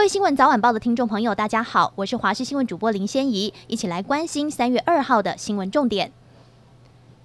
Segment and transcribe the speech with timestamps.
[0.00, 6.10] 各位新闻早晚报的听众朋友，大家好，我是华视新闻主播林仙怡，一起来关心三月二号的新闻重点。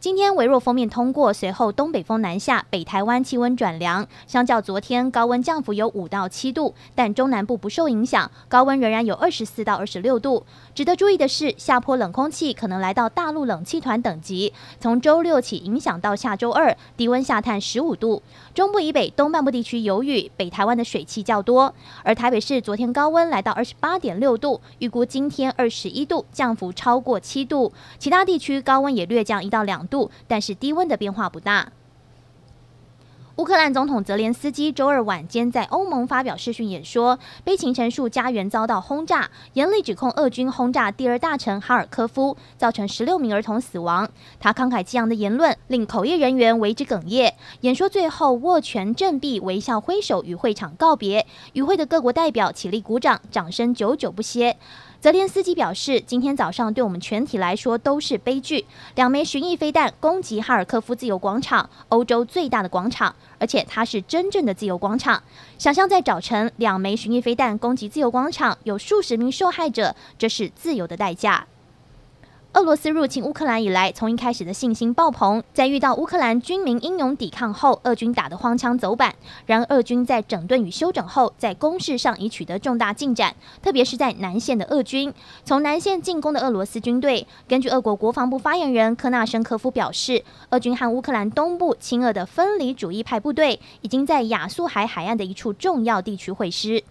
[0.00, 10.46] 今天微弱风面通过，随后东北风南下，北台湾气温转凉，相较昨天高温降幅有五到七度，但中南部不受影响，高温仍然有二十四到二十六度。
[10.74, 18.22] 值得注意的是，下坡冷空气可能来到大陆冷气团等级，从周六起影响到下周二，低温下探十五度。
[18.54, 21.74] 中部以北东半部地区有雨，北台湾的水汽较多。
[22.02, 27.70] 而台北市昨天高温来到二十八点六度，预估今天二十一度，降幅超过七度。
[27.98, 31.72] 其他地区高温也略降一到两度，但是低温的变化不大。
[33.36, 44.10] 乌克兰总统泽连斯基周二晚间在欧盟发表视讯演说，悲情陈述家园遭到轰炸，严厉指控俄军轰炸第二大城哈尔科夫，造成十六名儿童死亡。
[44.38, 47.34] 他慷慨激昂的言论令口译人员为之哽咽。
[47.62, 51.26] 演说最后握拳振臂，微笑挥手与会场告别。
[51.54, 54.58] 与会的各国代表起立鼓掌，掌声久久不歇。
[55.00, 58.66] 泽连斯基表示，今天早上对我们全体来说都是悲剧。
[58.96, 65.22] 两枚巡弋飞弹攻击哈尔科夫自由广场，欧洲最大的广场，而且它是真正的自由广场。
[65.56, 71.46] 想象在早晨，两枚巡弋飞弹攻击自由广场，有数十名受害者，这是自由的代价。
[72.52, 79.14] 俄罗斯入侵乌克兰以来，从一开始的信心爆棚，在遇到乌克兰军民英勇抵抗后，俄军打得荒腔走板。
[79.46, 85.14] 然而，俄军在整顿与休整后，在攻势上已取得重大进展，特别是在南线的俄军。
[85.44, 96.82] 从南线进攻的俄罗斯军队，根据俄国国防部发言人科纳申科夫表示，俄军和乌克兰东部亲俄的分离主义派部队，已经在亚速海海岸的一处重要地区会师。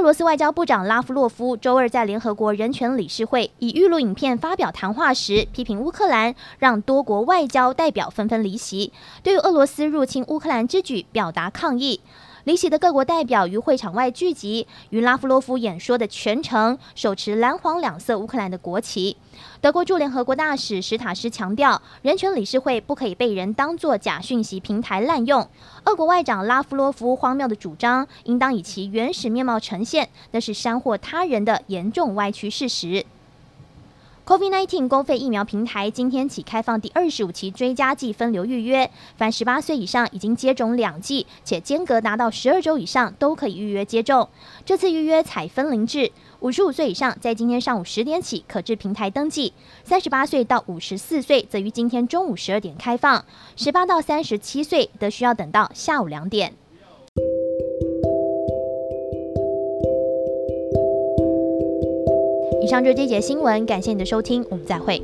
[0.00, 12.00] 俄罗斯外交部长拉夫洛夫周二在联合国人权理事会以预录影片发表谈话时，批评乌克兰让多国外交代表纷纷离席，对于俄罗斯入侵乌克兰之举表达抗议。
[12.44, 19.16] 离席的各国代表于会场外聚集，与拉夫洛夫演说的全程手持蓝黄两色乌克兰的国旗。
[19.60, 25.46] 德国驻联合国大使史塔斯强调，人权理事会不可以被人当作假讯息平台滥用。
[25.84, 33.04] 俄国外长拉夫洛夫荒谬的主张，应当以其原始面貌呈现，那是煽惑他人的严重歪曲事实。
[34.26, 44.28] COVID-19 公费疫苗平台今天起开放第二十五期追加剂分流预约，凡十八岁以上已经接种两剂且间隔达到十二周以上都可以预约接种。
[44.64, 53.24] 这次预约采分龄制，五十五岁以上在今天上午十点起可至平台登记，三十八岁到五十四岁则于今天中午十二点开放，
[53.56, 56.59] 十八到三十七岁则需要等到下午两点。
[62.70, 65.02] 上就是这节新闻，感谢你的收听，我们再会。